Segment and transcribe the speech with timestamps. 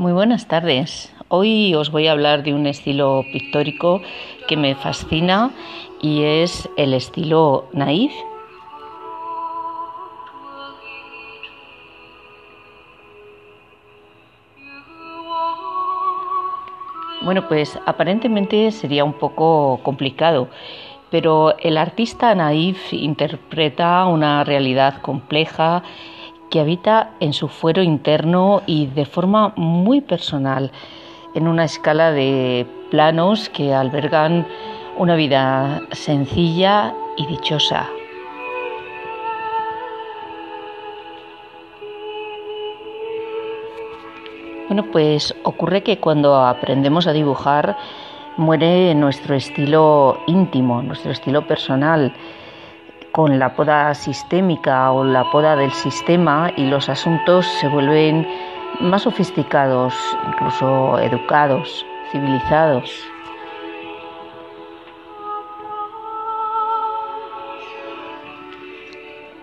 [0.00, 1.12] Muy buenas tardes.
[1.28, 4.00] Hoy os voy a hablar de un estilo pictórico
[4.48, 5.50] que me fascina
[6.00, 8.10] y es el estilo naif.
[17.20, 20.48] Bueno, pues aparentemente sería un poco complicado,
[21.10, 25.82] pero el artista naif interpreta una realidad compleja
[26.50, 30.72] que habita en su fuero interno y de forma muy personal,
[31.34, 34.46] en una escala de planos que albergan
[34.98, 37.88] una vida sencilla y dichosa.
[44.68, 47.76] Bueno, pues ocurre que cuando aprendemos a dibujar
[48.36, 52.12] muere nuestro estilo íntimo, nuestro estilo personal,
[53.12, 58.26] con la poda sistémica o la poda del sistema y los asuntos se vuelven
[58.80, 59.94] más sofisticados,
[60.28, 62.90] incluso educados, civilizados.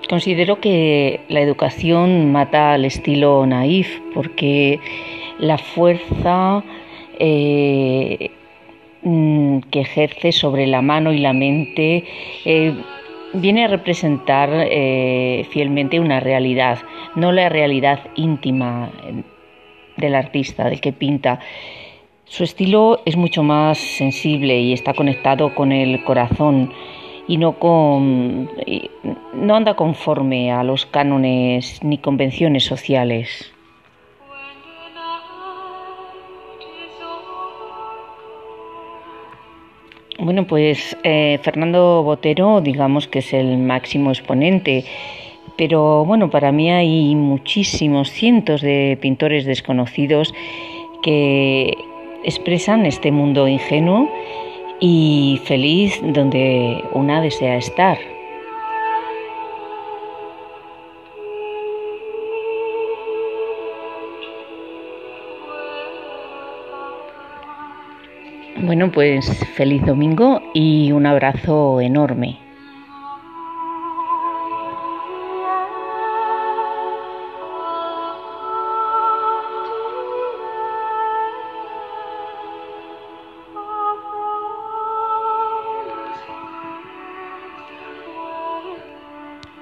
[0.09, 4.79] Considero que la educación mata al estilo naif porque
[5.37, 6.63] la fuerza
[7.19, 8.31] eh,
[9.03, 12.05] mm, que ejerce sobre la mano y la mente
[12.45, 12.73] eh,
[13.33, 16.79] viene a representar eh, fielmente una realidad,
[17.15, 19.23] no la realidad íntima eh,
[19.97, 21.39] del artista, del que pinta.
[22.25, 26.73] Su estilo es mucho más sensible y está conectado con el corazón
[27.27, 28.49] y no, con,
[29.33, 33.53] no anda conforme a los cánones ni convenciones sociales.
[40.19, 44.83] Bueno, pues eh, Fernando Botero, digamos que es el máximo exponente,
[45.57, 50.33] pero bueno, para mí hay muchísimos, cientos de pintores desconocidos
[51.03, 51.71] que
[52.23, 54.09] expresan este mundo ingenuo
[54.79, 58.16] y feliz donde una desea estar.
[68.59, 72.46] Bueno, pues feliz domingo y un abrazo enorme.